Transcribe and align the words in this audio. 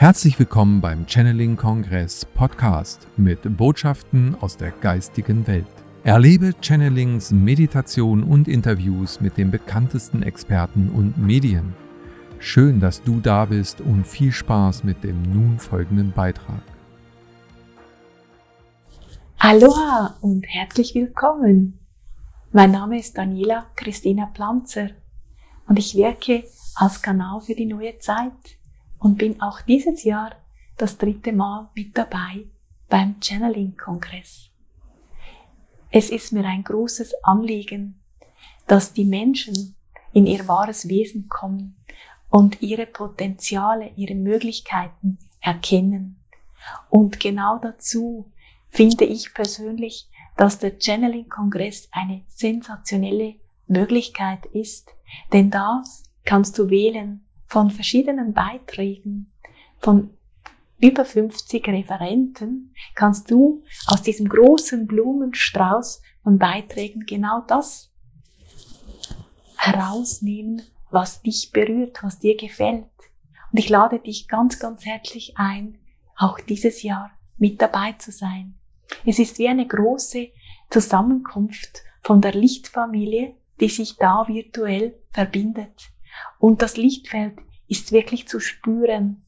Herzlich 0.00 0.38
willkommen 0.38 0.80
beim 0.80 1.08
Channeling 1.08 1.56
Kongress 1.56 2.24
Podcast 2.24 3.08
mit 3.16 3.56
Botschaften 3.56 4.36
aus 4.40 4.56
der 4.56 4.70
geistigen 4.70 5.44
Welt. 5.48 5.66
Erlebe 6.04 6.54
Channelings, 6.60 7.32
Meditation 7.32 8.22
und 8.22 8.46
Interviews 8.46 9.20
mit 9.20 9.36
den 9.36 9.50
bekanntesten 9.50 10.22
Experten 10.22 10.88
und 10.90 11.18
Medien. 11.18 11.74
Schön, 12.38 12.78
dass 12.78 13.02
du 13.02 13.18
da 13.18 13.46
bist 13.46 13.80
und 13.80 14.06
viel 14.06 14.30
Spaß 14.30 14.84
mit 14.84 15.02
dem 15.02 15.20
nun 15.22 15.58
folgenden 15.58 16.12
Beitrag. 16.12 16.62
Aloha 19.38 20.16
und 20.20 20.44
herzlich 20.46 20.94
willkommen. 20.94 21.80
Mein 22.52 22.70
Name 22.70 23.00
ist 23.00 23.18
Daniela 23.18 23.66
Christina 23.74 24.26
Planzer 24.26 24.90
und 25.66 25.76
ich 25.76 25.96
wirke 25.96 26.44
als 26.76 27.02
Kanal 27.02 27.40
für 27.40 27.56
die 27.56 27.66
neue 27.66 27.98
Zeit 27.98 28.57
und 28.98 29.18
bin 29.18 29.40
auch 29.40 29.60
dieses 29.62 30.04
Jahr 30.04 30.32
das 30.76 30.98
dritte 30.98 31.32
Mal 31.32 31.70
mit 31.74 31.96
dabei 31.96 32.46
beim 32.88 33.16
Channeling-Kongress. 33.20 34.50
Es 35.90 36.10
ist 36.10 36.32
mir 36.32 36.44
ein 36.44 36.64
großes 36.64 37.24
Anliegen, 37.24 38.00
dass 38.66 38.92
die 38.92 39.04
Menschen 39.04 39.76
in 40.12 40.26
ihr 40.26 40.46
wahres 40.48 40.88
Wesen 40.88 41.28
kommen 41.28 41.76
und 42.30 42.60
ihre 42.62 42.86
Potenziale, 42.86 43.90
ihre 43.96 44.14
Möglichkeiten 44.14 45.18
erkennen. 45.40 46.22
Und 46.90 47.20
genau 47.20 47.58
dazu 47.58 48.30
finde 48.68 49.04
ich 49.04 49.32
persönlich, 49.32 50.08
dass 50.36 50.58
der 50.58 50.78
Channeling-Kongress 50.78 51.88
eine 51.90 52.22
sensationelle 52.28 53.36
Möglichkeit 53.66 54.46
ist, 54.46 54.90
denn 55.32 55.50
da 55.50 55.82
kannst 56.24 56.58
du 56.58 56.70
wählen 56.70 57.27
von 57.48 57.70
verschiedenen 57.70 58.34
Beiträgen, 58.34 59.32
von 59.78 60.10
über 60.78 61.04
50 61.04 61.66
Referenten, 61.66 62.74
kannst 62.94 63.30
du 63.30 63.64
aus 63.86 64.02
diesem 64.02 64.28
großen 64.28 64.86
Blumenstrauß 64.86 66.02
von 66.22 66.38
Beiträgen 66.38 67.04
genau 67.06 67.42
das 67.46 67.90
herausnehmen, 69.56 70.62
was 70.90 71.22
dich 71.22 71.50
berührt, 71.52 72.02
was 72.02 72.18
dir 72.18 72.36
gefällt. 72.36 72.84
Und 73.50 73.58
ich 73.58 73.68
lade 73.68 73.98
dich 73.98 74.28
ganz, 74.28 74.58
ganz 74.58 74.84
herzlich 74.84 75.36
ein, 75.36 75.78
auch 76.16 76.38
dieses 76.38 76.82
Jahr 76.82 77.10
mit 77.38 77.60
dabei 77.60 77.92
zu 77.92 78.12
sein. 78.12 78.54
Es 79.04 79.18
ist 79.18 79.38
wie 79.38 79.48
eine 79.48 79.66
große 79.66 80.28
Zusammenkunft 80.70 81.82
von 82.02 82.20
der 82.20 82.34
Lichtfamilie, 82.34 83.34
die 83.60 83.68
sich 83.68 83.96
da 83.96 84.26
virtuell 84.28 84.98
verbindet. 85.10 85.90
Und 86.38 86.62
das 86.62 86.76
Lichtfeld 86.76 87.38
ist 87.68 87.92
wirklich 87.92 88.28
zu 88.28 88.40
spüren. 88.40 89.22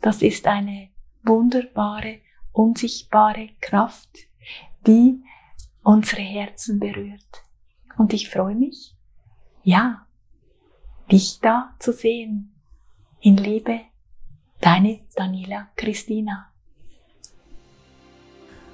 Das 0.00 0.22
ist 0.22 0.46
eine 0.46 0.88
wunderbare, 1.22 2.20
unsichtbare 2.52 3.50
Kraft, 3.60 4.10
die 4.86 5.22
unsere 5.82 6.22
Herzen 6.22 6.78
berührt. 6.78 7.44
Und 7.98 8.12
ich 8.12 8.30
freue 8.30 8.54
mich, 8.54 8.94
ja, 9.62 10.06
dich 11.10 11.40
da 11.40 11.74
zu 11.78 11.92
sehen. 11.92 12.54
In 13.20 13.36
Liebe, 13.36 13.80
deine 14.60 15.00
Daniela 15.14 15.68
Christina. 15.76 16.50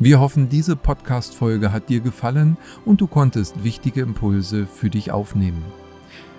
Wir 0.00 0.18
hoffen, 0.18 0.48
diese 0.48 0.74
Podcast-Folge 0.74 1.70
hat 1.70 1.88
dir 1.88 2.00
gefallen 2.00 2.56
und 2.84 3.00
du 3.00 3.06
konntest 3.06 3.62
wichtige 3.62 4.00
Impulse 4.00 4.66
für 4.66 4.90
dich 4.90 5.12
aufnehmen. 5.12 5.64